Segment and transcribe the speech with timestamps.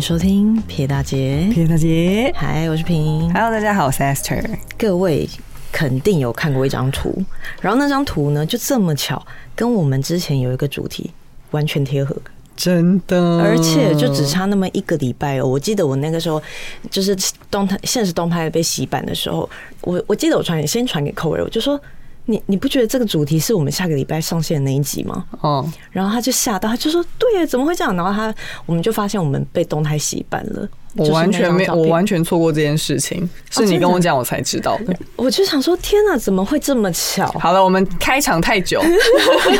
[0.00, 1.46] 迎收听撇大姐。
[1.52, 3.30] 撇大姐嗨，我是平。
[3.34, 4.42] ，Hello，大家好，我是 Esther。
[4.78, 5.28] 各位
[5.70, 7.22] 肯定有看过一张图，
[7.60, 9.22] 然后那张图呢，就这么巧，
[9.54, 11.10] 跟我们之前有一个主题
[11.50, 12.16] 完全贴合。
[12.56, 15.46] 真的，而且就只差那么一个礼拜哦。
[15.46, 16.42] 我记得我那个时候
[16.90, 17.14] 就是
[17.50, 19.48] 动态现实动态被洗版的时候，
[19.82, 21.78] 我我记得我传先传给寇瑞，我就说
[22.30, 25.24] 你你不觉得这个主题是我们下个礼拜上线的那一集吗？
[25.40, 27.94] 哦，然后他就吓到，他就说对呀，怎么会这样？
[27.96, 28.34] 然后他
[28.66, 30.68] 我们就发现我们被动态洗版了。
[30.96, 34.92] 我完全没，就是那张照片我完全错过这件事情，是你跟我讲，我才知道的。
[35.14, 37.26] 我就想说，天哪，怎么会这么巧？
[37.38, 38.82] 好了，我们开场太久，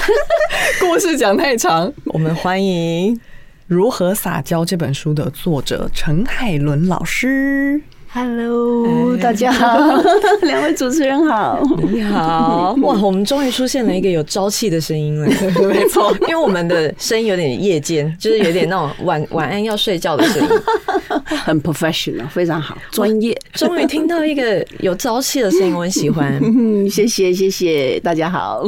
[0.80, 1.92] 故事讲太长。
[2.06, 3.14] 我们欢迎
[3.68, 7.80] 《如何撒娇》这本书的作者陈海伦老师。
[8.12, 9.78] Hello，大家好，
[10.42, 11.62] 两位主持人好。
[11.92, 15.28] 你好，哇，我们终于出现了一个有朝气的声音了。
[15.68, 20.48] 没错，因为我们的声音有点夜间，就是有点那种晚晚安要睡觉的声音。
[21.44, 23.36] 很 professional，非常好，专业。
[23.52, 26.38] 终于听到一个有朝气的声音，我很喜欢。
[26.42, 28.62] 嗯，谢谢谢谢，大家好。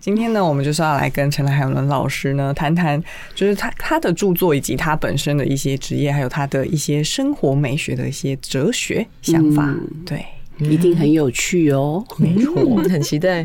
[0.00, 3.02] 今天呢，我们就是要来跟陈海伦老师呢谈谈，
[3.34, 9.74] 就是他他的著作以及他本身的一些职业，还有他的一些生活美学的一些哲学想法。
[10.04, 10.24] 对，
[10.58, 12.04] 一定很有趣哦。
[12.18, 12.52] 没错。
[12.56, 13.44] 嗯很期待。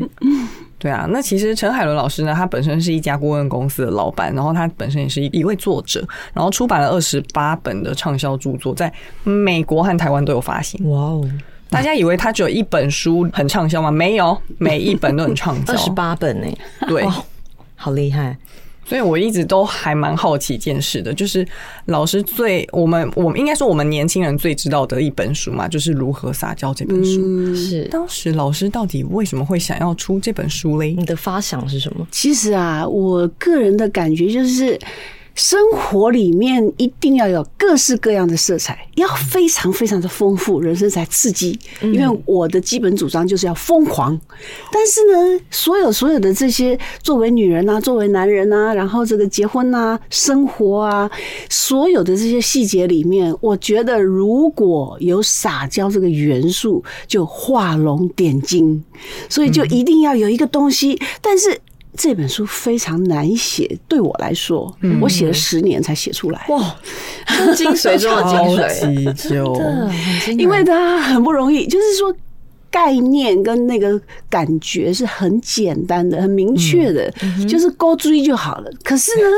[0.82, 10.90] 对啊，那其实陈海伦老师呢，他本身是一家顾问公司的老板，然后他本身也是一位作者，然后出版了二十八本的畅销著作，在美国和台湾都有发行。
[10.90, 11.30] 哇哦，
[11.70, 13.92] 大家以为他只有一本书很畅销吗？
[13.92, 15.70] 没有，每一本都很畅销。
[15.72, 16.48] 二十八本呢，
[16.88, 17.06] 对，
[17.76, 18.36] 好厉害！
[18.84, 21.46] 所以我一直都还蛮好奇一件事的，就是
[21.86, 27.20] 老师最我们我们应该说我们年轻人最知道的一本书嘛，就是《如何撒娇》这本书。
[27.24, 30.94] 嗯，是当时老师到底为什么会想要出这本书嘞？
[30.98, 32.06] 你的发想是什么？
[32.10, 34.78] 其实啊，我个人的感觉就是。
[35.34, 41.58] 生活里面一定要有各式各样的色彩，要非常非常的丰富，人生才刺激。
[41.80, 44.18] 因为我的基本主张就是要疯狂。
[44.70, 51.10] 但是呢，所有所有的这些，作为女人啊，作为男人啊，然后这个结婚啊、生活啊，
[51.48, 58.84] 所有的这些细节里面，我觉得如果有撒娇这个元素，就画龙点睛。
[59.28, 61.60] 所以就一定要有一个东西，但是。
[61.96, 66.46] 这本书非常难写，对我来说，我写了十年才写出来。
[66.48, 66.74] 哇，
[67.54, 72.14] 精髓 中的精髓，真的因为它很不容易，就是说
[72.72, 74.00] 概念跟那个
[74.30, 77.12] 感觉是很简单的、很明确的，
[77.46, 78.70] 就是勾追就好了。
[78.82, 79.28] 可是呢，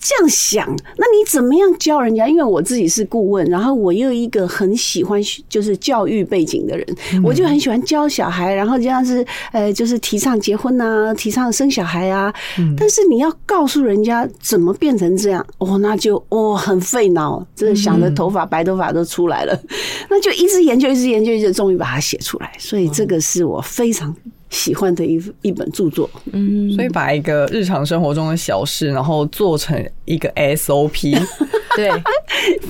[0.00, 0.66] 这样想，
[0.96, 2.26] 那你怎么样教人家？
[2.26, 6.86] 因为我自己是顾问，然后我又一个很喜欢就是教育背景的人，
[7.22, 12.32] 我就很喜欢教小孩，然后这样是呃，就是提倡结婚啊，提倡生小孩啊。
[12.78, 19.62] 但是你要告诉人家怎么变成这样，哦，那就哦很费脑，真的想的头发白头发都出来了。
[20.08, 22.50] 那就一直研究，一直研究，一直终于把它写出来。
[22.58, 24.14] 所以这个是我非常
[24.50, 26.08] 喜欢的一一本著作。
[26.32, 31.18] 嗯，所以把一个日常生活中的小事，然后做成一个 SOP，
[31.74, 31.90] 对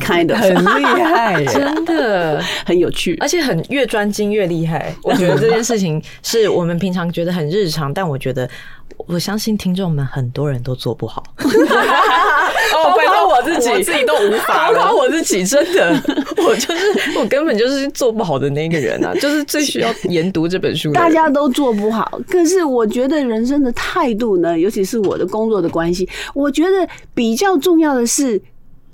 [0.00, 1.44] ，kind of 很厉害。
[1.52, 3.16] 真的，很有趣。
[3.20, 4.94] 而且很越专精越厉害。
[5.02, 8.48] 我觉得这件事情是我们平常觉得很日常，但我觉得
[8.96, 11.22] 我相信听众们很多人都做不好。
[11.38, 14.94] 哦，包括我自己我自己都无法包括了。
[14.94, 15.90] 我自己，真的，
[16.46, 20.92] 我就是我根本就是做不好的那个人啊，就是最需要研读这本书。
[20.92, 28.40] 大家都做不好，可是我觉得人生的态度呢，尤其是我的工作的关系，我觉得比较重要的是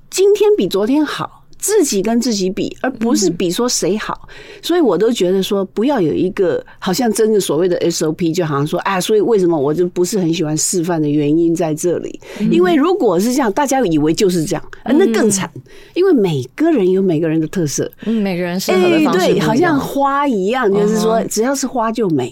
[0.09, 1.44] 今天比昨天好。
[1.65, 4.29] 自己跟自己比，而不是比说谁好，
[4.61, 12.21] 所以我都觉得说不要有一个好像真的所谓的 SOP，就好像说啊，所以为什么我就不是很喜欢示范的原因在这里？
[12.51, 15.51] 因为如果是这样，大家以为就是这样，呃那更惨，
[15.95, 19.39] 因为每个人有每个人的特色，嗯，每个人适合的方式不一样。
[19.39, 22.31] 对，好像花一样，就是说只要是花就美。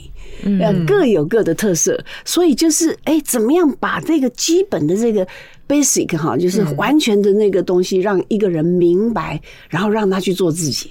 [0.60, 5.26] 呃，各有各的特色，所以就是哎，怎么样把这个基本的这个。
[5.68, 10.90] Basic 哈，就是完全的那个东西，让一个人明白，然后让他去做自己。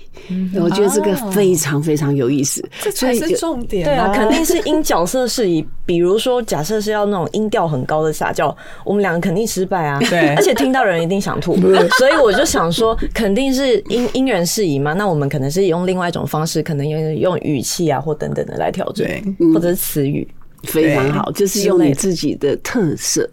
[0.55, 3.85] 我觉得这个非常非常有意思，这才是重点。
[3.85, 5.65] 对啊，肯定是因角色适宜。
[5.85, 9.99] 比如说，假设是要那种音调很高的撒娇，我们两个肯定失败啊。
[10.09, 11.55] 对， 而且听到人一定想吐。
[11.99, 14.93] 所以我就想说，肯定是因因人适宜嘛。
[14.93, 19.05] 那我们可能是用另外一种方式，可能用用语气啊或等等的来调整，
[19.53, 20.25] 或者是词语，
[20.63, 23.29] 非常好，就是用你自己的特色。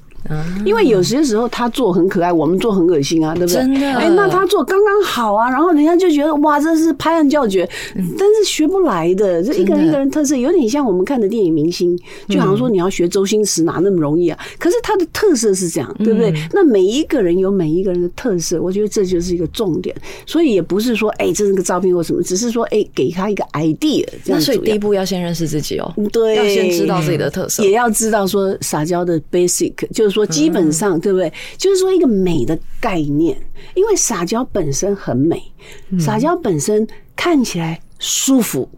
[0.67, 3.63] 因为有些时候他做很可爱，我们做很恶心啊，对不对？
[3.63, 11.99] 真的，哎，那他做刚刚好啊，然后人家就觉得哇，这是拍案叫绝，但是学不来的，就一个人一个人特色有点像我们看的电影明星，
[12.29, 14.39] 就好像说你要学周星驰哪那么容易啊？
[14.59, 16.35] 可是他的特色是这样，对不对？
[16.53, 19.95] 那每一个人有每一个人的特色，我觉得这就是一个重点，
[20.27, 24.07] 所以也不是说哎，这是个照片或什么，只是说哎，给他一个 idea。
[24.27, 30.08] 那所以第一步要先认识自己哦，对，要先知道自己的特色，也要知道说撒娇的 basic 就。
[30.11, 31.33] 说基本上对不对？
[31.57, 33.37] 就是说一个美的概念，
[33.75, 35.43] 因为撒娇本身很美，
[35.99, 38.69] 撒娇本身看起来舒服，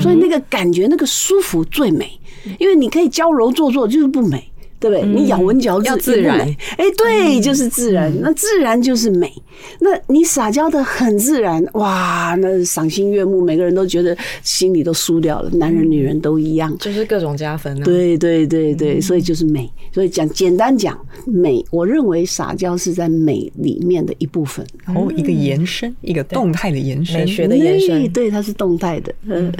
[0.00, 2.18] 所以那个感觉那个舒服最美。
[2.58, 4.49] 因为你可以娇柔做作，就是不美。
[4.80, 5.06] 对不对？
[5.06, 6.40] 你咬文嚼字要自然，
[6.78, 8.10] 哎，对，就是自然。
[8.22, 9.30] 那自然就是美。
[9.78, 15.50] 那你撒娇的很自然，哇，那赏心悦目，每个人都觉得心里都酥掉了。
[15.50, 17.78] 男人女人都一样，就是各种加分。
[17.82, 19.70] 对对对对，所以就是美。
[19.92, 28.10] 所以讲简单讲美，我认为撒娇是在美里面的一部分，哦，一个延伸，一个动态的延伸，美学的延伸。
[28.12, 29.12] 对，它是动态的。
[29.26, 29.52] 嗯，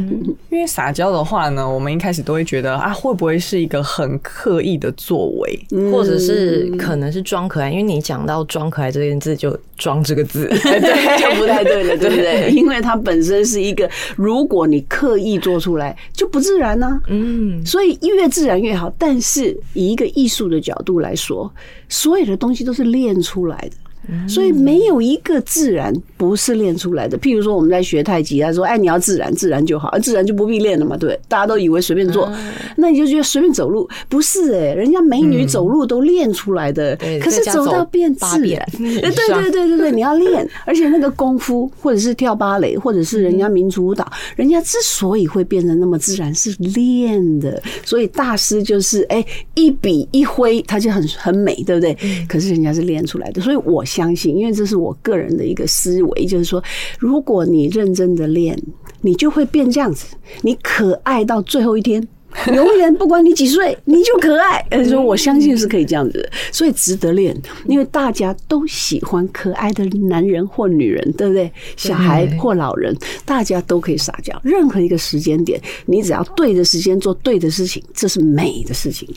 [0.48, 4.90] 因为撒娇的话呢，我们一开始都会觉得啊，会不会是一个很刻意的。
[5.10, 12.48] 作为，或者是可能是装可爱，因为你讲到装可爱这件字，就“装”这个字，对， 就不太对了，对不对？
[12.52, 17.00] 因为它本身是一个，如果你刻意做出来，就不自然呢。
[17.08, 18.88] 嗯，所以越自然越好。
[18.96, 21.52] 但是以一个艺术的角度来说，
[21.88, 23.89] 所有的东西都是练出来的。
[24.28, 27.18] 所以没有一个自然不是练出来的。
[27.18, 32.30] 譬如说我们在学太极，他说：“哎，你要自然，自然就好，自然就不必练了嘛。”对，大家都以为随便做，
[32.76, 36.96] 那你就觉得随便走路不是哎，人家美女走路都练出来的。
[37.20, 47.62] 可是走到变自然，对 对对对对，你要练， 而且那个功夫，或者是跳芭蕾，或者是人家民族舞蹈，人家之所以会变得那么自然，是练的。
[47.84, 49.24] 所以大师就是哎，
[49.54, 51.96] 一笔一挥，他就很很美，对不对？
[52.28, 54.14] 可是人家是练出来的，所以我相。
[54.14, 56.62] 信，因为这是我个人的一个思维，就是说，
[56.98, 58.60] 如果你认真的练，
[59.02, 62.06] 你就会变这样子，你可爱到最后一天，
[62.54, 64.62] 永远不管你几岁，你就可爱。
[64.84, 67.34] 说我相信是可以这样子，所以值得练，
[67.66, 71.50] 因为大家都喜欢可爱的男人或女人，对不对？
[71.76, 72.94] 小孩或老人，
[73.24, 74.38] 大家都可以撒娇。
[74.42, 79.08] 任何一个时间点，你只要对的时间做对的事情，这是美的事情。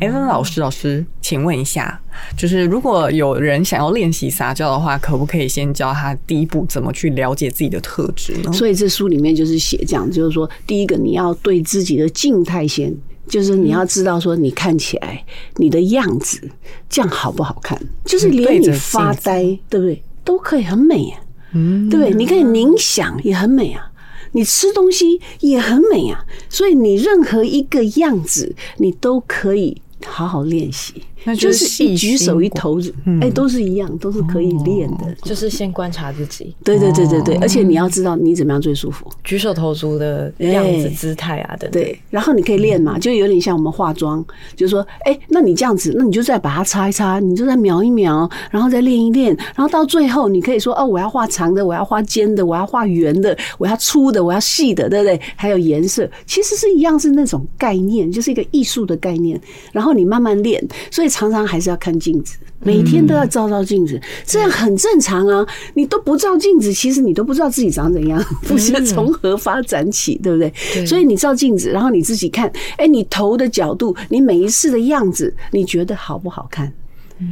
[0.00, 2.00] 哎，那老师，老师，请问一下，
[2.36, 8.52] 就是如果有人想要练习撒娇的话，可不可以先教他第一步怎么去了解自己的特质呢？
[8.52, 12.94] 所以这书里面就是写这样，就是说，第一个你要对自己的静态先，
[13.26, 15.24] 就是你要知道说你看起来
[15.56, 16.48] 你的样子
[16.88, 21.16] 这样好不好看，就是连你发呆，对不对，都可以很美呀，
[21.54, 22.14] 嗯，对不对？
[22.14, 23.90] 你可以冥想也很美啊，
[24.30, 29.82] 你吃东西也很美啊，所以你任何一个样子，你都可以。
[30.06, 35.14] 好好练习，那就是一举手一投足，哎，都是一样，都是可以练的。
[35.22, 41.68] 就是先观察自己，对对对对对，而且你要知道你怎么样最舒服，举手投足的样子、姿态啊等。
[41.70, 44.24] 对，然后你可以练嘛，就有点像我们化妆，
[44.54, 55.20] 就是说，哎，那你这样子，那你就再把它擦一擦，你就再描一描，然后再练一练，然后到最后你可以说，哦，我要画长的，我要画尖的，我要画圆的，我要粗的，我要细的，对不对？
[55.34, 59.40] 还有颜色，其实是一样，是那种概念，就是一个艺术的概念，
[59.72, 59.84] 然。
[59.88, 65.46] 后你慢慢练，所以常常还是要看镜子，每天都要照照镜子，这样很正常啊。
[65.74, 70.52] 你都不照镜子，其实你都不知道自己长怎样，不知道从何发展起，对不对？
[70.86, 76.72] 所以你照镜子，然后你自己看，哎，你头的角度，你每一次的样子，你觉得好不好看？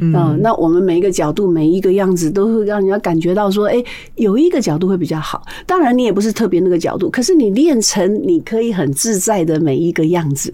[0.01, 3.83] 嗯，那我们每一个角度，每一个样子，都会让人家感觉到说，哎，
[4.15, 5.45] 有一个角度会比较好。
[5.65, 10.53] 当然，你也不是特别那个角度，可是你练成，你可以很自在的每一个样子。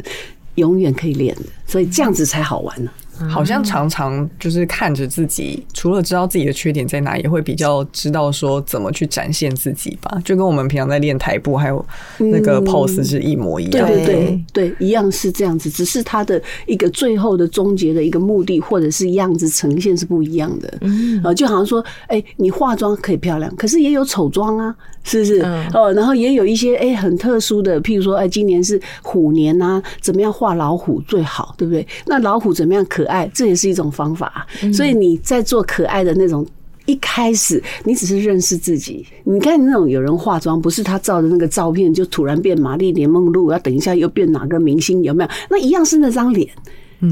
[0.55, 2.91] 永远可以练的，所以这样子才好玩呢。
[3.29, 10.21] 好像常常就是看着自己，除了知道自己的缺点在哪，也会比较知道说怎么去展现自己吧。
[10.25, 11.85] 就跟我们平常在练台步还有
[12.17, 13.87] 那个 pose 是一模一样。
[13.87, 20.73] 对对对对，一样是这样子，只是它的一个最后的终结的一个目的或者是样子呈现是不一样的。
[20.81, 25.41] 嗯，呃，就好像说，哎，你化妆可以漂亮，可是也有丑妆啊，是不是？
[25.73, 31.85] 哦，然后也有一些哎很特殊的，譬如说，哎，今年是虎年啊，怎么样画老虎最好，对不对？
[32.07, 34.45] 那老虎怎么样可爱，这也是一种方法。
[34.73, 36.45] 所以你在做可爱的那种，
[36.85, 39.05] 一开始你只是认识自己。
[39.23, 45.29] 你看那种有人化妆，不是他照的那个照片就突然变玛丽莲梦露，要等一下又变哪个明星，有没有？
[45.49, 46.47] 那一样是那张脸。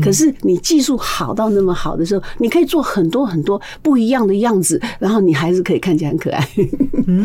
[0.02, 6.48] 可是你技术好到那么好的时候，你可以做很多很多不一样的样子，然后你还是可以看起来很可爱。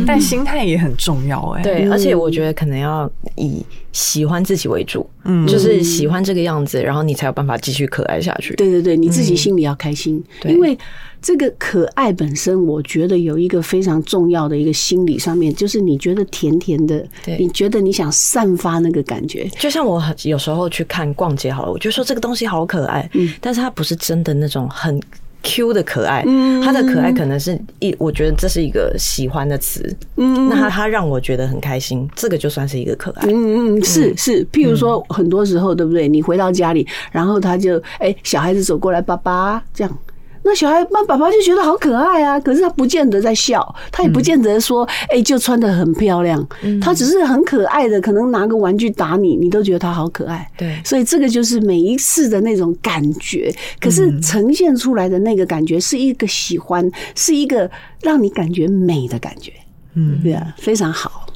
[0.06, 1.62] 但心态也很重要哎。
[1.62, 8.54] 对，而且我觉得可能要以喜欢自己为主，嗯，就是喜欢这个样子，然后你才有办法继续可爱下去。
[8.54, 10.76] 对对对，你自己心里要开心，因为。
[11.22, 17.04] 这个可爱本身，我觉得有一个非常重要的一个心理上面，就是你觉得甜甜的，
[17.36, 19.44] 你觉得你想散发那个感觉。
[19.58, 25.00] 就像我有时候去看逛街好了，我就说这个东西好可爱，嗯，但是它不是真的那种很
[25.46, 36.08] Q 的可爱，嗯，它的可爱可能是一，我觉得这是一个喜欢的词，嗯，那它它让我觉得很开心，这个就算是一个可爱，嗯嗯，是是，譬如说很多时候对不对？
[36.08, 39.98] 你回到家里，然后他就哎，小孩子走过来，爸爸这样。
[40.46, 46.46] 那小孩，那爸爸就觉得好可爱啊，可是他不见得在笑，他也不见得说，哎，就穿的很漂亮，
[46.80, 50.48] 他只是很可爱的，可能拿个玩具打你，你都觉得他好可爱。
[50.56, 57.68] 对，所以这个就是每一次的那种感觉，可是呈现出来的那个感觉是一个喜欢，是一个
[58.02, 59.52] 让你感觉美的感觉。
[59.98, 61.26] 嗯，对啊，非常好，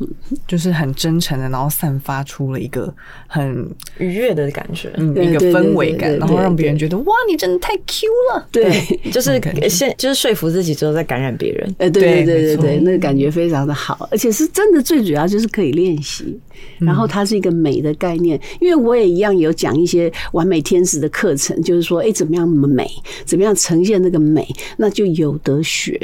[0.46, 2.94] 就是很真诚的，然后散发出了一个
[3.26, 3.66] 很
[3.98, 8.46] 愉悦的感觉，一个氛围感，然后让别人觉得哇，你真的太 Q 了。
[8.52, 8.70] 对，
[9.10, 11.74] 就是先就是说服自己之后再感染别人。
[11.78, 16.38] 哎，对对对对对，那个感觉非常的好，而且是真的，最主要就是可以练习。
[16.78, 22.86] 然后它是一个美的概念，因为我也一样有讲一些完美天使的课程，就是说，哎，怎么样美，
[23.24, 25.98] 怎么样呈现那个美，那就有得学，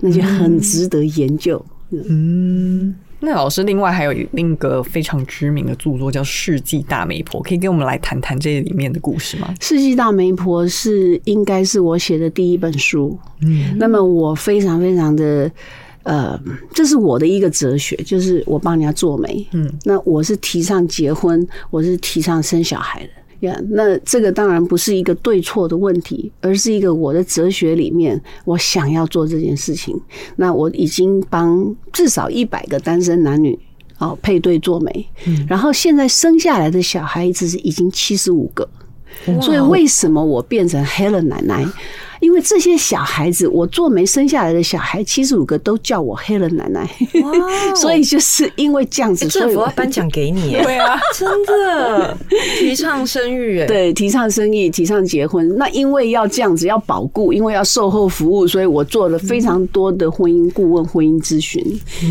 [0.00, 1.64] 那就很值得研究。
[2.08, 9.54] 嗯，那老师另外还有另一个非常知名的著作叫《世纪大媒婆》，可以跟我们来谈谈这里面的故事吗？
[9.64, 13.18] 《世纪大媒婆》是应该是我写的第一本书。
[13.40, 15.50] 嗯，那么我非常非常的
[16.04, 16.38] 呃，
[16.74, 19.46] 这是我的一个哲学，就是我帮人家做媒。
[19.52, 23.08] 嗯，那我是提倡结婚，我是提倡生小孩的。
[23.42, 30.00] 呀，那这个当然不是一个对错的问题，而是一个我的哲学里面，我想要做这件事情。
[30.36, 33.58] 那我已经帮至少一百个单身男女
[33.98, 35.06] 哦配对做媒，
[35.48, 38.68] 然后现在生下来的小孩子是已经七十五个，
[39.40, 41.64] 所以为什么我变成黑了奶奶？
[42.20, 46.68] 因为这些小孩子，我做媒生下来的小孩七十五个都叫我黑了奶。
[46.68, 46.88] 奶，
[47.74, 52.16] 所以就是因为这样子，所以我要颁奖给你， 对啊，真的。
[52.60, 55.56] 提倡生育，对，提倡生育，提倡结婚。
[55.56, 61.60] 那因为要这样子，要保固，因为要售后服务，所以我做了非常多的婚姻顾问、婚姻咨询，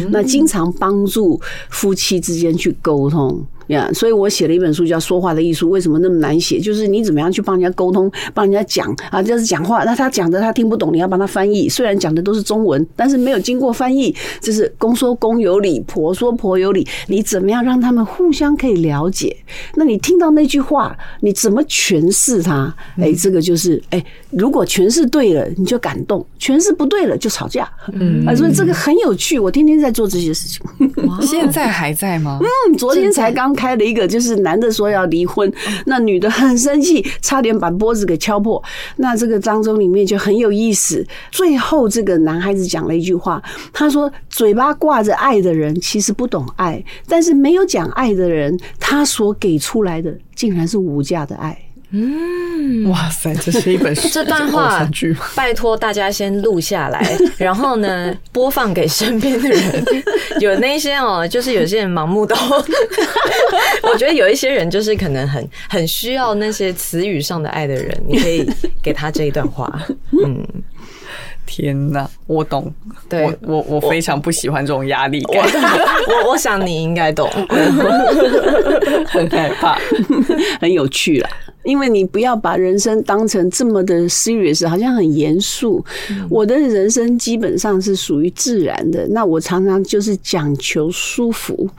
[0.09, 1.39] 那经常帮助
[1.69, 3.41] 夫妻之间去沟通。
[3.71, 5.67] 呀，所以我写了一本书叫《说话的艺术》。
[5.69, 6.59] 为什么那么难写？
[6.59, 9.83] 就是你怎么样去帮人家沟通，帮人家讲啊，就是讲话。
[9.83, 11.69] 那他讲的他听不懂，你要帮他翻译。
[11.69, 16.85] 虽然讲的都是中文，但是没有经过翻译，就是公说公有理，婆说婆有理。
[17.07, 19.35] 你怎么样让他们互相可以了解？
[19.75, 22.73] 那你听到那句话，你怎么诠释它？
[22.97, 27.69] 哎，这个就是哎，如果诠释对了，你就感动；诠释不对了，就吵架。
[27.93, 29.39] 嗯，啊所以这个很有趣。
[29.39, 30.61] 我天天在做这些事情。
[31.21, 32.39] 现在还在吗？
[32.41, 33.55] 嗯，昨天才刚。
[33.61, 35.53] 开了一个，就是男的说要离婚，
[35.85, 38.61] 那女的很生气，差点把脖子给敲破。
[38.95, 41.05] 那这个当中里面就很有意思。
[41.29, 43.39] 最后这个男孩子讲了一句话，
[43.71, 51.55] 他说：“嘴巴挂着爱的人其实不懂爱，但是没有讲爱的人，他所给出来的竟然是无价的爱。”
[51.93, 52.07] 嗯，
[52.89, 54.87] 哇塞，这是一本 这段话，
[55.35, 59.85] 拜托大家先录下来， 然后呢播放给身边的人。
[60.39, 62.35] 有那些哦，就是有些人盲目的，
[63.83, 68.47] 我觉得有一些人就是可能很很需要那些词语上的爱的人，你可以
[68.81, 69.69] 给他这一段话。
[70.23, 70.43] 嗯，
[71.45, 72.73] 天哪，我懂，
[73.09, 75.43] 对我我我非常不喜欢这种压力感。
[75.43, 77.29] 我我想你应该懂，
[79.07, 79.77] 很害怕，
[80.59, 81.29] 很有趣了。
[81.63, 85.83] 因为你不要把人生当成这么的 serious，好像很严肃。
[86.29, 91.69] 我的人生基本上是属于自然的，那我常常就是讲求舒服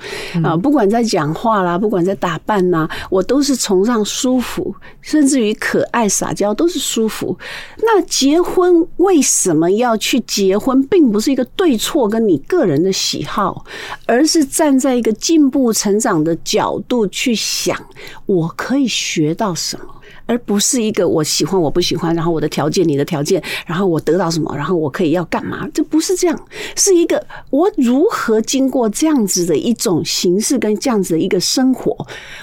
[0.43, 7.37] 啊，不管在讲话啦，不管在打扮啦，我都是崇尚舒服，甚至于可爱撒娇都是舒服。
[7.79, 13.65] 那结婚为什么要去结婚，并不是一个对错跟你个人的喜好，
[14.07, 17.77] 而是站在一个进步成长的角度去想，
[18.27, 19.72] 我可以学到什么。
[20.33, 25.69] 而不是一个我喜欢我不喜欢，然后我的条件你的条件，然后我得到什么，然后我可以要干嘛？
[25.75, 31.95] 这不是这样，是一个我如何经过这样子的一种形式跟这样子的一个生活，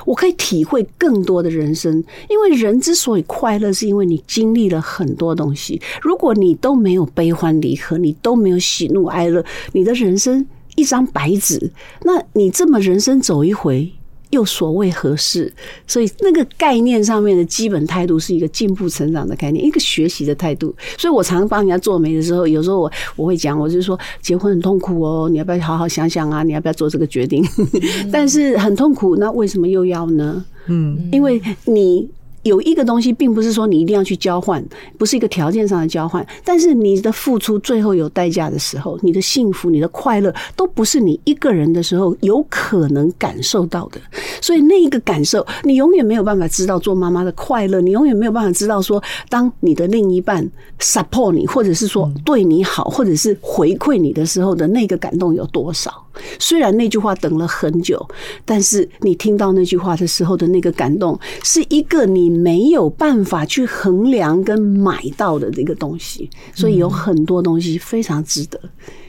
[0.05, 2.03] 我可以体会更多的人生。
[2.29, 5.81] 因为人之所以快乐，是因为你经历了很多东西。
[6.00, 11.72] 如果你都没有悲欢离合，你都没有喜怒哀乐，你的人生一张白纸，
[12.03, 13.91] 那你这么人生走一回。
[14.31, 15.51] 又所谓何事？
[15.88, 20.75] 所以那个概念上面的基本态度是一个进步成长的概念，一个学习的态度。
[20.98, 26.43] 所以我常帮人家做媒的时候，有时候我我会讲，我就说结婚很痛苦哦，你要不要好好想想啊？
[26.43, 27.43] 你要不要做这个决定？
[28.12, 30.45] 但是很痛苦，那为什么又要呢？
[30.67, 32.09] 嗯，因为你。
[32.50, 34.63] 有一个东西，并不是说你一定要去交换，
[34.98, 36.25] 不是一个条件上的交换。
[36.44, 44.01] 但是你的付出最后有代价的时候，你的幸福、你的快乐，都不是你一个人的时候有可能感受到的。
[44.41, 55.94] 所以那一个感受，你永远没有办法知道做妈妈的快乐，你永远没有办法知道说，当你的另一半 support 你，或者是说对你好，或者是回馈你的时候的那个感动有多少。
[56.38, 58.06] 虽然那句话等了很久，
[58.44, 66.29] 但是你听到那句话的时候的那个感动，是一个你没有办法去衡量跟买到的这个东西。
[66.53, 68.60] 所以有很多东西非常值得。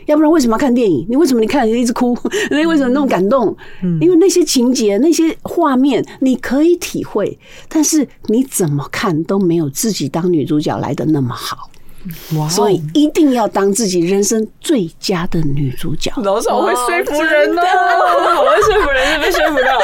[0.06, 1.06] 要不然为什么要看电影？
[1.08, 2.18] 你为什么你看一直哭？
[2.50, 3.56] 你为什么那么感动？
[4.00, 11.70] 因为那些情节、那些画面你可以体会，但是你怎么看都没有自己当女主角来的那么好。
[12.48, 16.10] 所以一定要当自己人生最佳的女主角。
[16.22, 17.62] 老师我会说服人哦，
[18.34, 19.78] 好会说服人，被说服到。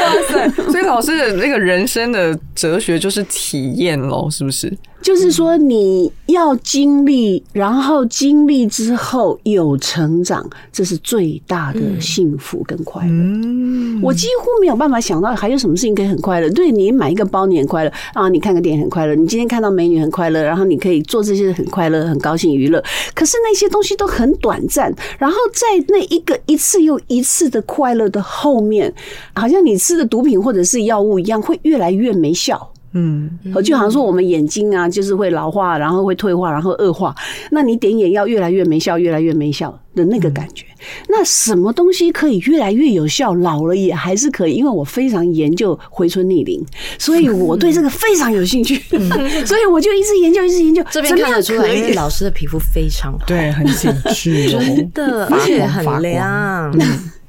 [0.00, 0.48] 哇塞！
[0.70, 4.72] 所以老师的那个人生的哲学就是体验咯，是不是？
[5.06, 14.00] 就是说，你要经历，然后经历之后有成长，这是最大的幸福跟快乐。
[14.02, 16.50] 我几乎没有办法想到还有什么事情可以很快乐。
[16.50, 22.82] 对你买一个包你很快乐啊，你看个电影很快乐，你今天看到美女很快乐，然后你可以做这些很快乐、很高兴娱乐。
[23.14, 28.92] 可是那些东西都很短暂，然后在那一个一次又一次的快乐的后面，
[29.36, 32.72] 好像你吃的毒品或者是药物一样，会越来越没效。
[32.98, 33.30] 嗯，
[33.62, 37.14] 就好像说我们眼睛啊，就是会老化，然后会退化，然后恶化。
[37.50, 40.64] 那你点眼药越来越没效，越来越没效的那个感觉。
[41.08, 43.34] 那什么东西可以越来越有效？
[43.34, 46.64] 老了也还是可以，因为我非常研究回春逆龄，
[46.98, 48.76] 所以我对这个非常有兴趣，
[49.44, 50.82] 所以我就一直研究，一直研究。
[50.90, 56.72] 这边看得出来，因为老师的皮肤非常好，对，很紧致， 真的，而且很亮。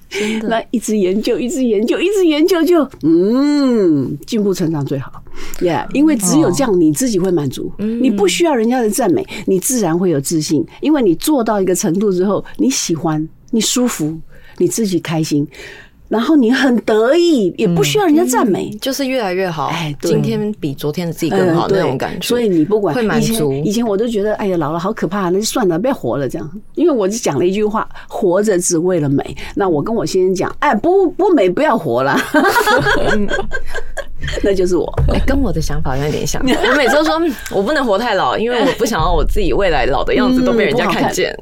[0.09, 5.11] 真的，那一直研究，一直研究，一直研究，就嗯，进步成长最好
[5.59, 14.17] ，Yeah，因为只有这样，你自己会满足，你不需要人家的赞美，你自然会有自信，因为你做到一个程度之后，你喜欢，你舒服，
[14.57, 15.47] 你自己开心。
[16.09, 19.67] 然后你很得意，也不需要人家赞美，就是越来越好。
[19.67, 22.25] 哎，今天比昨天的自己更好那种感觉。
[22.25, 23.53] 所以你不管会满足。
[23.65, 26.49] 以前我都觉得，哎呀，老了好可怕，那就算了，不要活了这样。
[26.75, 29.35] 因为我就讲了一句话：活着只为了美。
[29.55, 32.17] 那我跟我先生讲，哎，不不美，不要活了。
[34.43, 34.91] 那就是我，
[35.25, 36.41] 跟我的想法有点像。
[36.41, 41.37] 我每次都说，我不能活太老，因为我不想要我自己未来老的样子都被人家看见。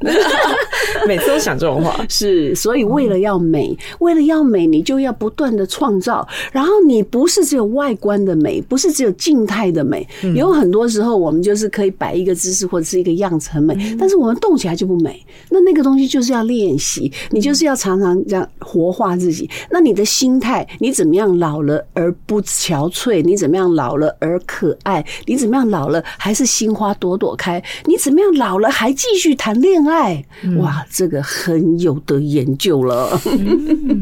[1.08, 2.54] 每次都想这种话， 是。
[2.56, 6.28] 所以为了要美，为了要美，你就要不断的创造。
[6.52, 10.08] 然后你不是只有外观的美，不是只有静态的美。
[10.36, 15.26] 有很多时候，我们就是可以摆一个姿势或者是一个样子很美，但是我们动起来就不美。
[15.50, 19.50] 那那个东西就是要练习，你就是要常常这样活化自己。
[19.70, 22.42] 那你的心态，你怎么样老了而不？
[22.66, 25.06] 憔悴，你怎么样老了而可爱？
[25.28, 27.64] 你怎么样老了还是心花朵朵开？
[27.86, 30.26] 你怎么样老了还继续谈恋爱？
[30.58, 33.22] 哇，这个很有得研究了，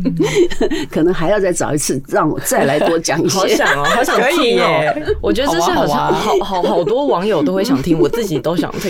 [0.90, 3.38] 可能还要再找一次，让我再来多讲一些。
[3.38, 4.96] 好想哦，好想听哦！
[5.20, 8.90] 我觉得这是好像好好好多网友都会想听，我自己都想听。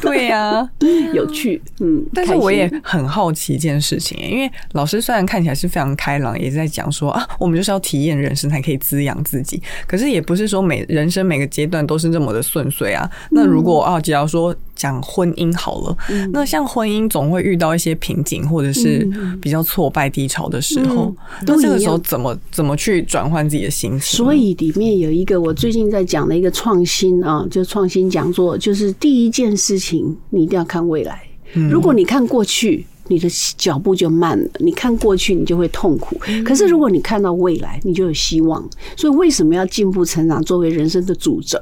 [0.00, 0.68] 对呀，
[1.14, 1.62] 有趣。
[1.78, 9.11] 嗯，但是我也很好奇一件事情，因为老师虽然看起来是非常开朗，也在讲说啊，我们就是要体验人生才可以滋养。
[9.24, 9.60] 自己。
[9.86, 13.08] 可是也不是说每人生每个阶段都是这么的顺遂啊。
[13.30, 15.96] 那如果啊，只要说讲婚姻好了，
[16.32, 19.08] 那像婚姻总会遇到一些瓶颈，或者是
[19.40, 21.14] 比较挫败低潮的时候，
[21.46, 24.00] 那这个时候怎么怎么去转换自己的心情？
[24.00, 31.22] 所以里面有一个我最近在讲的一个创新啊，就创新讲座，就是第一件事情你一定要看未来。
[31.70, 36.16] 如果你看过去，你的脚步就慢了；你看过去，你就会痛苦。
[36.44, 38.68] 可是如果你看到未来，你就有希望。
[38.96, 41.58] 所以为什么要进步成长作为人生的主轴？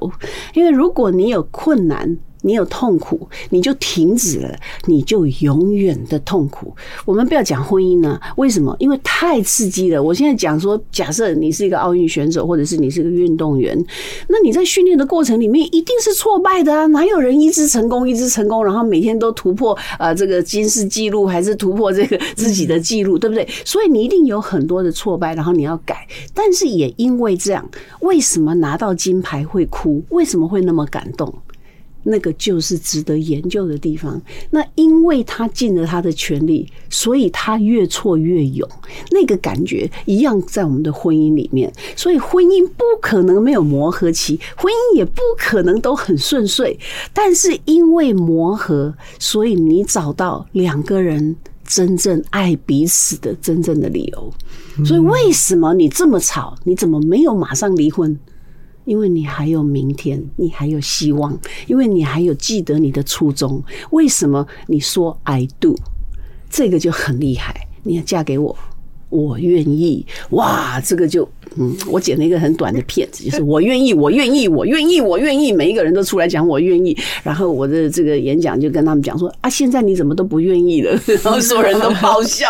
[0.55, 6.74] 因为如果你有困难，你有痛苦，你就停止了，你就永远的痛苦。
[7.05, 8.20] 我们不要讲婚姻呢？
[8.37, 8.74] 为什么？
[8.79, 10.03] 因为太刺激了。
[10.03, 13.76] 我现在讲说，假设你是一个奥运选手，或者是你是个运动员，
[14.29, 16.87] 那你在训练的过程里面一定是挫败的啊！
[16.87, 23.46] 哪有人一直成功，一直成功，然后每天都突破啊这个金世纪录，还是突破这个自己的记录，对不对？
[23.64, 26.07] 所以你一定有很多的挫败，然后你要改。
[26.33, 27.68] 但是也因为这样，
[28.00, 30.03] 为什么拿到金牌会哭？
[30.11, 31.33] 为什么会那么感动？
[32.03, 34.21] 那个就是值得研究的地方。
[34.51, 38.69] 那因为他尽了他的全力，所以他越挫越勇。
[39.11, 41.73] 那个感觉一样在我们的婚姻里面。
[41.97, 46.79] 所以婚姻不可能没有磨合期，婚姻也不可能都很顺遂。
[47.13, 54.33] 但是因为磨合，所以你找到两个人真正爱彼此的真正的理由。
[54.85, 56.57] 所以为什么你这么吵？
[56.65, 58.19] 你怎么没有马上离婚？
[58.90, 63.62] 因为你还有明天，你还有希望，因为你还有记得你的初衷。
[63.92, 65.76] 为什么你说 I do？
[66.50, 67.68] 这个就很厉害。
[67.85, 68.59] 你要嫁给我。
[69.09, 82.49] 我愿意哇，这个就嗯，我剪了一个很短的片子，就是我愿意，我愿意，我愿意，我愿意，每一个人都出来讲我愿意，然后我的这个演讲就跟他们讲说啊，现在你怎么都不愿意了，然后所有人都爆笑。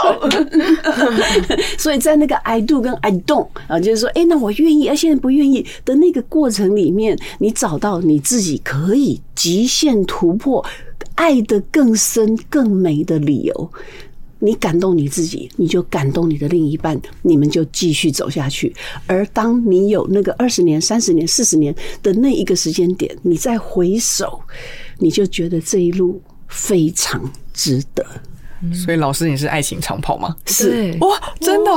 [1.79, 10.65] 所以在那个 I do 跟 I don't 啊，就是说，哎，那我愿意，啊，现在不愿意的那个过程里面，你找到你自己可以极限突破、
[11.15, 13.71] 爱的更深、更美的理由。
[14.43, 18.75] 你感动你自己，你就感动你的另一半，你们就继续走下去。
[19.07, 24.41] 而当你有那个二十年、三十年、四十年的那一个时间点，你再回首，
[24.99, 27.23] 你就觉得这一路非常
[27.53, 28.05] 值得。
[28.73, 30.35] 所以，老师，你是爱情长跑吗？
[30.47, 31.73] 是哇，真的？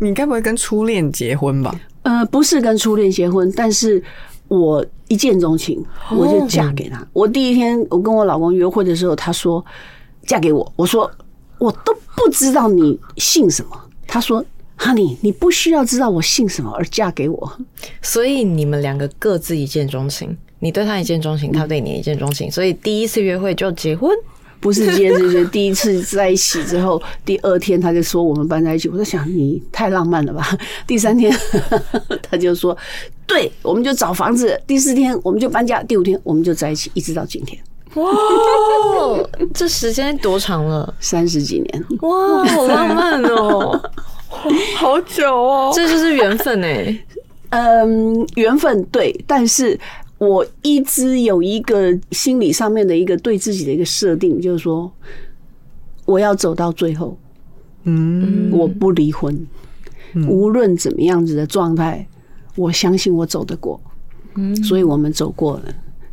[0.00, 1.74] 你该不会跟初恋结婚吧？
[2.02, 4.00] 呃，不是跟初恋结婚，但是
[4.46, 5.84] 我一见钟情，
[6.16, 7.04] 我就嫁给他。
[7.12, 9.64] 我第一天我跟我老公约会的时候，他说
[10.24, 11.10] 嫁给我，我说。
[11.58, 13.70] 我都不知道你姓什么。
[14.06, 14.44] 他说
[14.78, 17.58] ：“Honey，你不需要知道我姓什么而嫁给我。”
[18.02, 24.10] 所以你们两个各自一见钟情，你对他一见钟情，他对你一见钟情，所以第一次约会就结婚，
[24.60, 28.88] 不是接着就第一次在一起之后，第二天他就说我们搬在一起。
[28.88, 30.56] 我在想你太浪漫了吧？
[30.86, 31.34] 第三天
[32.22, 32.76] 他就说
[33.26, 37.58] ：“对，我们就找房子。”第四天我们就搬家，第五天我们就在一起，一直到今天。
[37.94, 38.10] 哇，
[39.52, 40.92] 这时间多长了？
[41.00, 41.84] 三十几年。
[42.00, 43.90] 哇，好浪漫哦，
[44.76, 46.98] 好久哦， 这就是缘分哎。
[47.50, 49.78] 嗯，缘分对，但是
[50.18, 54.90] 我一直有一个心理上面的一个对自己的一个设定，就是说
[56.04, 57.16] 我要走到最后。
[57.84, 59.46] 嗯，我不离婚，
[60.26, 62.04] 无论怎么样子的状态，
[62.56, 63.78] 我相信我走得过。
[64.36, 65.62] 嗯，所以我们走过了。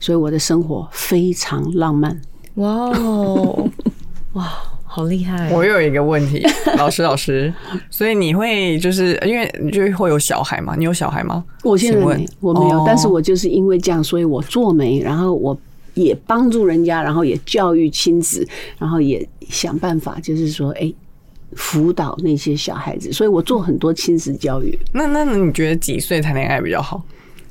[0.01, 2.19] 所以我的生活非常浪漫。
[2.55, 3.69] 哇哦，
[4.33, 4.51] 哇，
[4.83, 5.49] 好厉害！
[5.53, 7.53] 我又有一个问题， 老师，老师，
[7.89, 10.75] 所以你会就是因为你就会有小孩吗？
[10.77, 11.45] 你有小孩吗？
[11.63, 11.99] 我现在
[12.41, 15.57] 我没有，但是我就是因为这样，所以我做媒，然后我
[15.93, 18.45] 也帮助人家，然后也教育亲子，
[18.77, 20.91] 然后也想办法，就是说，哎，
[21.53, 23.13] 辅导那些小孩子。
[23.13, 24.77] 所以我做很多亲子教育。
[24.91, 27.01] 那那你觉得几岁谈恋爱比较好？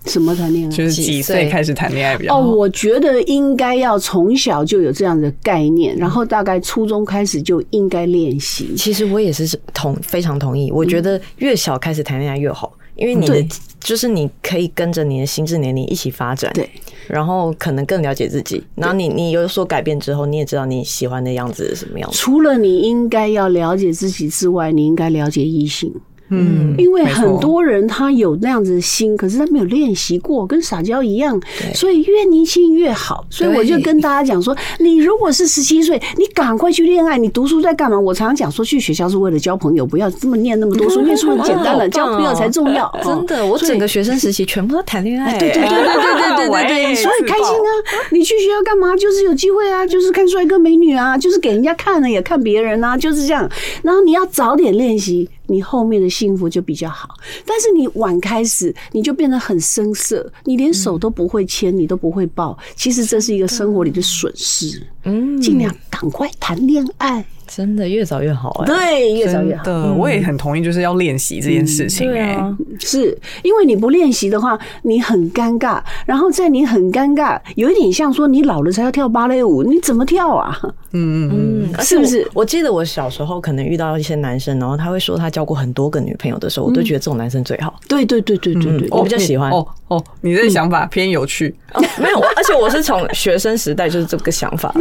[0.06, 0.70] 什么谈恋爱？
[0.70, 2.40] 就是几岁开始谈恋爱比较好？
[2.40, 8.74] 哦，我觉得应该要从小就有这样的概念，然后大概初中开始就应该练习。
[8.76, 13.46] 其实我也是同非常同意，我觉得越小开始谈恋爱越好，因为你的
[13.78, 16.68] 就是你可以跟着你的心智年龄一起发展，对，
[17.06, 18.62] 然后可能更了解自己。
[18.74, 22.16] 然后你你有所改变之后，你也知道你喜欢的样子是什么样子。
[22.16, 25.92] 除了你应该要了解自己之外，你应该了解异性。
[26.30, 31.40] 嗯，因为很多人他有那样子的心，可是他没有练习过，跟撒娇一样，
[31.74, 33.26] 所以越年轻越好。
[33.30, 37.18] 所以我就跟大家讲说，你如果是十七岁，你赶快去恋爱。
[37.18, 37.98] 你读书在干嘛？
[37.98, 42.90] 我常常讲说，去学校是为了交朋友，不要这么念那么多书，念书很简单了，交朋友才重要。
[43.02, 45.36] 真的，我整个学生时期全部都谈恋爱。
[45.38, 47.70] 对对对对对对对对，所以开心啊！
[48.12, 48.94] 你去学校干嘛？
[48.96, 53.48] 就是有机会啊，就是看帅哥美女啊，就是给人家看了也看别人啊，就是这样。
[53.82, 55.28] 然后你要早点练习。
[55.50, 57.14] 你后面的幸福就比较好。
[57.44, 62.56] 但是你晚开始，你就变得很生涩，你连手都不会牵，你都不会抱。
[62.76, 64.82] 其实这是一个生活里的损失。
[65.04, 68.66] 嗯，尽量赶快谈恋爱，真的越早越好哎。
[68.66, 69.94] 对，越早越好。
[69.94, 72.12] 我也很同意，就是要练习这件事情。
[72.12, 72.38] 哎，
[72.80, 75.82] 是因为你不练习的话，你很尴尬。
[76.06, 80.58] 然后在你很尴尬，有一点像说你老了才要跳芭蕾舞，你怎么跳啊？
[80.92, 82.40] 嗯嗯嗯，是不是我？
[82.40, 87.78] 我记得我小时候可能遇到一些男生，然后他会说他交过很多个女朋友的时候，我都觉得这种男生最好。
[87.88, 91.54] 对对对对对对，我比较喜欢哦哦，你这想法偏有趣。
[91.74, 94.74] 哦 没有，而且我是从学生时代就是这个想法，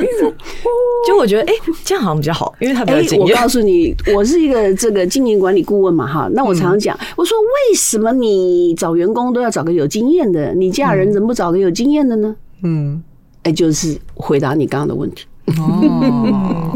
[1.08, 3.48] 就我觉得哎、这样好像比较好，因为他比较哎，经验我告。
[3.48, 6.30] 诉你，我是一个这个经营管理顾问嘛，哈。
[6.34, 12.36] 那我常常讲，我说为什么你找员工都要找个有经验的，你嫁人怎么不找个有经验的呢？
[12.64, 13.02] 嗯，
[13.44, 15.26] 哎，就是回答你刚刚的问题。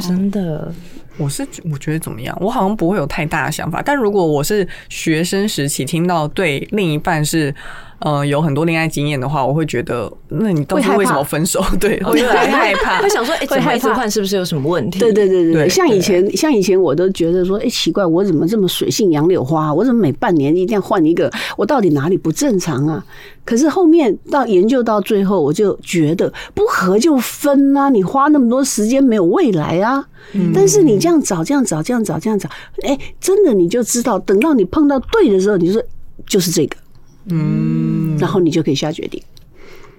[0.08, 0.74] 真的，
[1.18, 2.36] 我是我觉得怎么样？
[2.42, 7.54] 我好像不会有太大的想法，但如果我是学生时期听到对另一半是
[8.00, 11.64] 呃有很多恋爱经验的话，我会觉得，那你当初为什么分手？
[11.80, 13.10] 对，会会害怕会。
[13.10, 15.00] 想说，哎、怎么一直会害怕换是不是有什么问题？
[15.00, 19.74] 对对对对对，对像以前像以前我都觉得说，哎，奇怪，我怎么这么水性杨柳花？
[19.74, 21.32] 我怎么每半年一定要换一个？
[21.58, 23.06] 我到底哪里不正常啊？
[23.46, 27.90] 可是后面到研究到最后，我就觉得不合就分啊！
[27.90, 30.06] 你花那么多时间没有未来啊！
[30.54, 32.50] 但是你这样找，这样找，这样找，这样找，
[32.84, 35.84] 哎，真的你就知道，等到你碰到对的时候，你就说
[36.26, 36.78] 就是这个，
[37.26, 39.22] 嗯，然后你就可以下决定。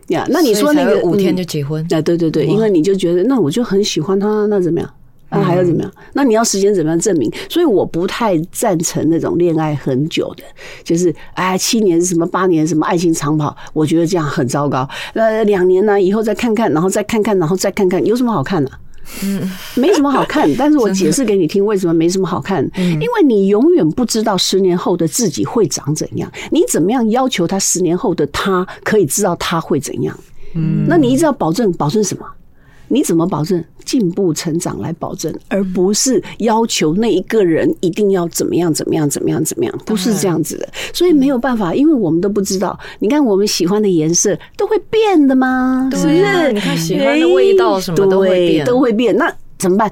[0.08, 4.90] 呀，那你说那个五天嗯就结婚，啊，对对对，因为你就觉得那我就很喜欢他，那怎么样？
[5.30, 5.92] 那还要怎么样？
[6.12, 7.28] 那你要时间怎么样证明？
[7.48, 10.44] 所以我不太赞成那种恋爱很久的，
[10.84, 14.88] 就是哎七年什么八年什么爱情长跑，我觉得这样很糟糕。
[15.14, 18.70] 呃，两年呢以后再看看，然后再看看，然后再看看，有什么好看的、
[19.22, 20.48] 嗯，没什么好看。
[20.58, 22.68] 但是我解释给你听，为什么没什么好看？
[22.76, 30.18] 因为你永远不知道十年后的自己会长怎样，你怎么样要求他十年后的他可以知道他会怎样？
[30.54, 32.24] 嗯，那你一直要保证，保证什么？
[32.88, 39.78] 你怎么保证进步成长来保证，而不是要求那一个人一定要怎么样怎么样怎么样怎么样？
[39.84, 42.78] 不是这样子的，所以没有办法，因为我们都不知道。
[42.98, 45.88] 你看我们喜欢的颜色都会变的吗？
[45.92, 46.52] 是不是？
[46.52, 49.16] 你看喜欢的味道什么都会对变都会变。
[49.16, 49.90] 那怎么办？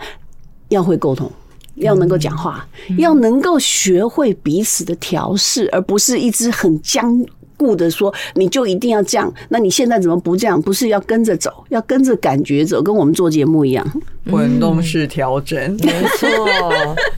[0.68, 1.31] 要会沟通。
[1.76, 7.24] 要能够讲话，要能够学会彼此的调试，而不是一直很僵
[7.62, 9.33] 固的说你就一定要这样。
[9.48, 10.61] 那你现在怎么不这样？
[10.61, 13.87] 不是要跟着走，要跟着感觉走，跟我们做节目一样。
[14.31, 15.59] 滚动式调整。
[15.83, 16.29] 没错，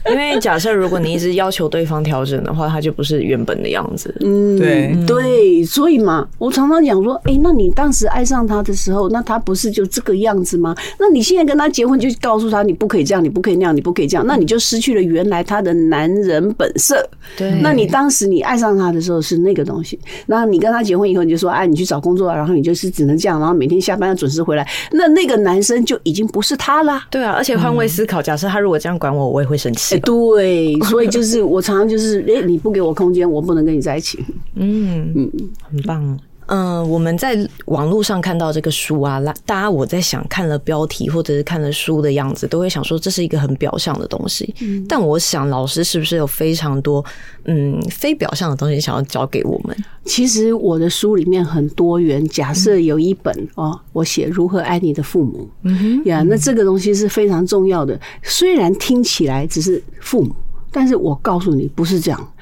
[0.09, 4.13] 因为假设如果你一直要求对方调整的话，他就不是原本的样子。
[4.21, 10.75] 嗯，对对，所以嘛，我常常讲说，哎、那你当时爱上他的时候，那他不是就这个样子吗？
[10.99, 17.07] 那你现在跟他结婚，就告诉他你不可以这样，你不可以那样，你不可以这样，那你就失去了原来他的男人本色。
[17.37, 27.01] 对那你当时你爱上他的时候是那个东西，然后你跟他结婚以后，你就说，哎，你去找工作啊，然后你就是只能这样，然后每天下班要准时回来，那那个男生就已经不是他了。
[27.09, 29.99] 对啊，而且换位思考，假设他如果这样管我，我也会生气哎，。
[29.99, 34.19] 对，所以就是我常常就是，哎，你不给我空间，我不能跟你在一起。
[34.55, 35.31] 嗯嗯，
[35.71, 36.19] 很棒。
[36.47, 44.53] 嗯、我们在网络上看到这个书啊，大大家我在想，看了标题或者是看了书的样子，都会想说这是一个很表象的东西。
[44.87, 47.03] 但我想，老师是不是有非常多
[47.45, 49.75] 嗯非表象的东西想要教给我们？
[50.05, 52.23] 其实我的书里面很多元。
[52.27, 57.99] 假设有一本哦，我写如何爱你的父母，嗯哼呀，那这个东西是非常重要的。
[58.23, 60.35] 虽然听起来只是父母，
[60.71, 62.33] 但是我告诉你不是这样。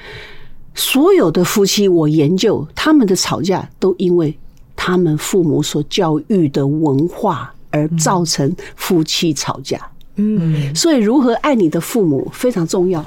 [0.75, 4.35] 所有的夫妻，我研究他们的吵架，都因为
[4.75, 9.79] 他们父母所教育的文化而造成夫妻吵架。
[10.15, 13.03] 嗯，所以，如何爱你的父母非常重要，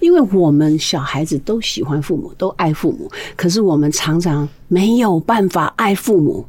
[0.00, 6.44] 因为我们小孩子都喜欢父母，都爱父母，可是我们常常没有办法爱父母。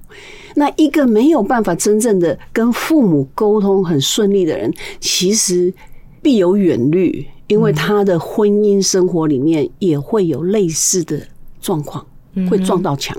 [0.55, 5.73] 那一个没有办法真正的跟父母沟通很顺利的人，其实
[6.21, 11.21] 必有远虑，因为他的婚姻生活里面也会有类似的
[11.61, 12.03] 状况，
[12.49, 13.15] 会撞到墙。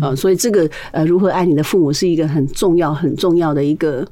[0.00, 4.04] 啊，所以这个呃，如何爱你的父母是一个很重要、很重要的一个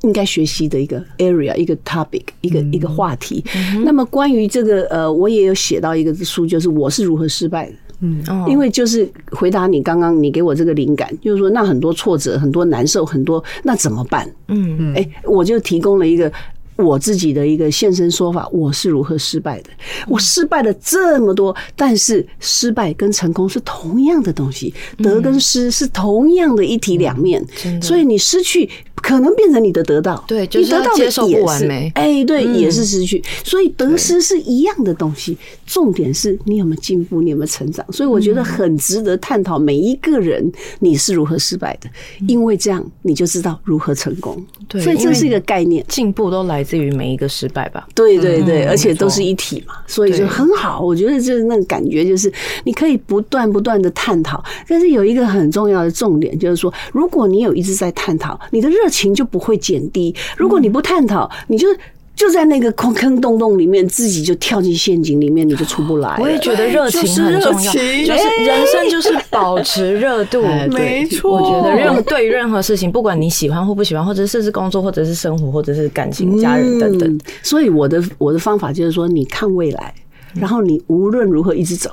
[0.00, 3.44] 应该学习的一个 area、一个 topic、一个一个话题。
[3.84, 7.76] 那么关于这个呃，我也有写到一个书，就是我是如何失败的。
[8.00, 14.26] 嗯，哦因为就是回答你刚刚你给我这个灵感，就是说那很多挫折、很多难受、很多那怎么办？
[14.48, 16.32] 嗯哎，我就提供了一个
[16.80, 19.70] 我自己的一个现身说法，我是如何失败的。
[20.08, 27.44] 我失败了这么多，但是失败跟成功是同样的东西，得跟失是同样的一体两面。
[27.80, 28.68] 所以你失去
[29.02, 35.36] 可能变成你的得到，对就是你得到的要接受不也是完美哎，对，嗯也是失去，所以得失是一样的东西。
[35.66, 37.84] 重点是你有没有进步，你有没有成长。
[37.92, 41.88] 所以我觉得很值得探讨每一个人你是如何失败的，
[42.26, 44.44] 因为这样你就知道如何成功。
[44.68, 45.84] 对所以这是一个概念。
[45.88, 47.86] 进步都来自于每一个失败吧。
[47.94, 50.80] 对对对，嗯而且都是一体嘛，所以就很好。
[50.80, 52.32] 我觉得就是那个感觉，就是
[52.64, 61.68] 你可以不断不断的探讨，但是有一个很重要的重点，就是说，如果你有一直在探讨，你的热情就不会减低；如果你不探讨，你就
[62.16, 66.18] 就在那个坑坑洞洞里面，自己就跳进陷阱里面，你就出不来。
[66.20, 70.42] 我也觉得热情很重要，热情就是人生就是保持热度。
[70.70, 79.94] 没错，我觉得任对于任何事情，不管你喜欢或不喜欢，或者甚至工作，或者是生活，或者是感情、家人等等嗯，所以我的我的方法就是说，你看未来，
[80.34, 81.90] 然后你无论如何一直走，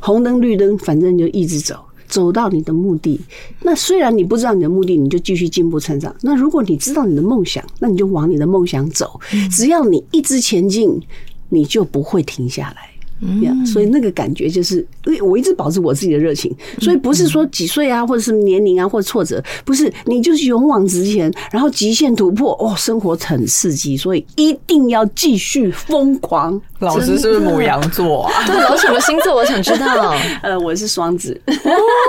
[0.00, 1.76] 红灯绿灯，反正就一直走。
[2.08, 3.20] 走到你的目的，
[3.62, 6.14] 那虽然你不知道你的目的，你就继续进步成长。
[6.22, 9.20] 那如果你知道你的梦想，那你就往你的梦想走。
[9.50, 11.00] 只要你一直前进，
[11.48, 12.93] 你就不会停下来。
[13.42, 26.60] 呀所以那个感觉就是，因为我一直保持我自己的热情，所以不是说几岁啊，或者是年龄啊，或者挫折，不是你就是勇往直前，然后极限突破，哦，生活很刺激，所以一定要继续疯狂。
[26.80, 28.32] 老师是不是母羊座啊？
[28.46, 29.34] 对，老什么星座？
[29.34, 30.14] 我想知道。
[30.42, 31.40] 呃，我是双子，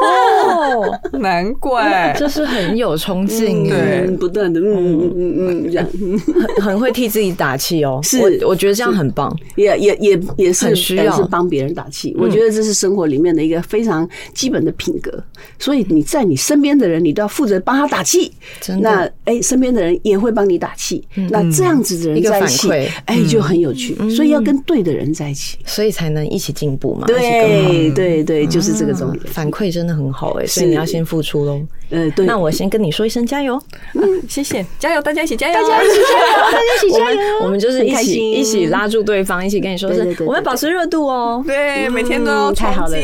[0.02, 2.14] 哦，难怪。
[2.20, 6.20] 就是很有冲劲，对嗯不断的，嗯嗯嗯嗯，这样嗯
[6.58, 8.02] 很很会替自己打气哦。
[8.04, 9.34] 是我我觉得这样很棒。
[9.56, 12.16] 也也也也是很需要呃是帮别人打气。
[12.18, 15.24] 我觉得这是生活里面的一个非常基本的品格。
[15.60, 18.32] 所以你在你身边的人，你都要负责帮他打气。
[18.80, 21.06] 那哎，身边的人也会帮你打气。
[21.30, 22.70] 那这样子的人在一起
[23.06, 23.96] 哎，就很有趣。
[24.10, 25.58] 所以要跟对的人在一起。
[25.66, 27.08] 所以才能一起进步嘛。
[27.08, 29.24] 对对对，就是这个重点。
[29.28, 31.62] 反馈真的很好哎，所以你要先付出喽。
[31.90, 33.62] 呃，对，那我先跟你说一声加油，
[33.94, 37.30] 嗯谢谢，加油，大家一起加油，大家一起加油，大家一起我们加油。
[37.44, 41.44] 我们就是一起很开心一起拉住对方，一起跟你说是我们保持热度哦。
[41.46, 42.98] 对，每天都太好了。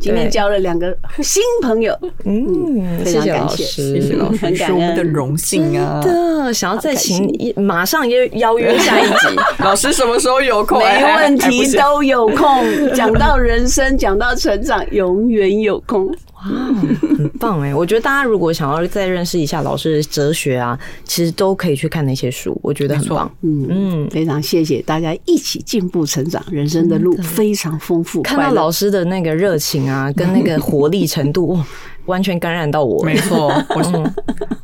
[0.00, 6.00] 今天交了两个新朋友，嗯，非常感谢，谢谢老师，很感是我们的荣幸啊！
[6.02, 10.78] 的想要再请一马上约邀约下一集， 老师什么时候有空？
[10.78, 12.64] 没哎问题，都有空。
[12.94, 16.14] 讲到人生，讲到成长，永远有空。
[16.40, 17.07] 很
[17.38, 17.74] 棒哎！
[17.74, 23.30] 我觉得大家如果想要再认识一下老师的哲学啊，其实都可以去看那些书，我觉得很棒。
[23.42, 28.20] 嗯嗯，非常谢谢大家一起进步成长，人生的路非常丰富。
[28.22, 31.64] 看到老师的那个热情啊，跟那个活力程度， 哇
[32.08, 33.02] 完全感染到我。
[33.04, 33.90] 没错， 我是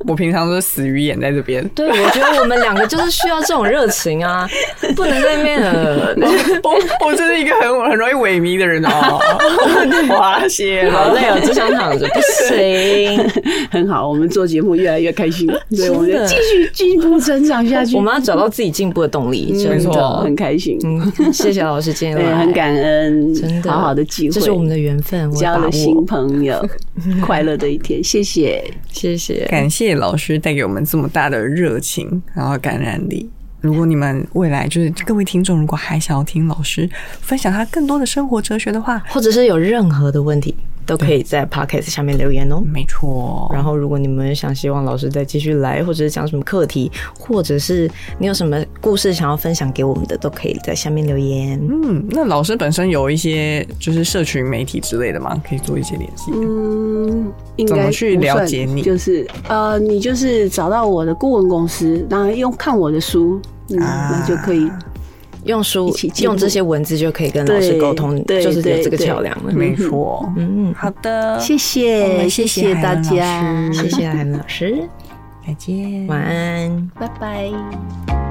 [0.06, 1.66] 我平常都是死鱼眼在这边。
[1.74, 4.48] 对，我觉得我们两个就是需要这种热情啊，
[4.96, 6.14] 不能在那边呃，
[6.62, 9.20] 我我真是一个很很容易萎靡的人 哦。
[10.08, 13.30] 哇谢了，好累哦，只想躺着，不行。
[13.70, 17.96] 很好，我们做节目越来越开心，对，我们继续进步成长下去。
[17.96, 20.16] 我们要找到自己进步的动力，嗯真的没错。
[20.22, 26.64] 很开心，嗯，谢谢老师今天对，来，很感恩，真的好好的机会，这是我们的缘分，我交了新朋友，
[27.22, 28.62] 快乐的一天，谢谢。
[28.90, 29.46] 谢谢。
[29.46, 33.28] 感谢老师带给我们这么大的热情，然后感染力。
[33.60, 36.88] 如果你们未来就是各位听众，如果还想要听老师
[37.20, 40.54] 分享他更多的生活哲学的话，或者是有任何的问题，
[40.86, 42.62] 都可以在 podcast 下面留言哦。
[42.64, 51.60] 没错，然后，如果你们想希望老师再继续来，或者是讲什么课题，或者是你有什么故事想要分享给我们的，都可以在下面留言。
[51.68, 55.40] 嗯，那老师本身有一些就是社群媒体之类的吗？
[55.48, 56.30] 可以做一些联系。
[56.34, 64.70] 嗯，应该怎么去了解你就是呃，你就是找到我的顾问公司，然后用看我的书，嗯，啊那就可以。
[65.44, 69.06] 用书一起用这些文字就可以跟老师对沟通，对就是有这个对。
[69.06, 69.52] 桥梁了。
[69.52, 73.82] 没错，嗯，好的，谢我谢，们谢谢大家，师。
[73.82, 74.88] 谢谢韩老师，
[75.46, 76.90] 再见，晚安。
[76.98, 78.23] 拜拜。